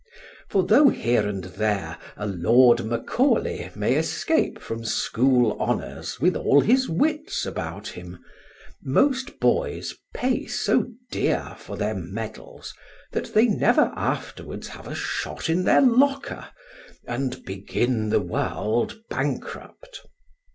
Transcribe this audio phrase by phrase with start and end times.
[0.49, 6.61] For though here and there a Lord Macaulay may escape from school honours with all
[6.61, 8.17] his wits about him,
[8.81, 12.73] most boys pay so dear for their medals
[13.11, 16.49] that they never afterwards have a shot in their locker,
[17.05, 20.01] "and begin the world bankrupt."